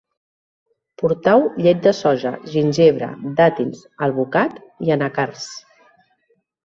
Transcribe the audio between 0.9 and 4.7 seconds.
Portau llet de soia, gingebre, dàtils, alvocat